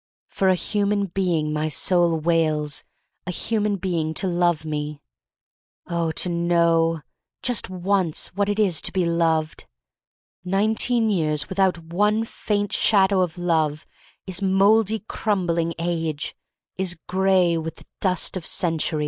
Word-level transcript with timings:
Oh, 0.00 0.16
for 0.34 0.48
a 0.48 0.54
human 0.54 1.08
being, 1.08 1.52
my 1.52 1.68
soul 1.68 2.18
wails— 2.18 2.84
a 3.26 3.30
human 3.30 3.76
being 3.76 4.14
to 4.14 4.26
love 4.26 4.64
me! 4.64 5.02
Oh, 5.88 6.10
to 6.12 6.30
know— 6.30 7.02
^just 7.44 7.68
once— 7.68 8.28
what 8.34 8.48
it 8.48 8.58
is 8.58 8.80
to 8.80 8.92
be 8.94 9.04
loved! 9.04 9.66
Nineteen 10.42 11.10
years 11.10 11.50
without 11.50 11.76
one 11.80 12.24
faint 12.24 12.72
shadow 12.72 13.20
of 13.20 13.36
love 13.36 13.84
is 14.26 14.40
mouldy, 14.40 15.00
crumbling 15.00 15.74
age— 15.78 16.34
is 16.78 16.96
gray 17.06 17.58
with 17.58 17.74
the 17.76 17.86
dust 18.00 18.38
of 18.38 18.46
centuries. 18.46 18.98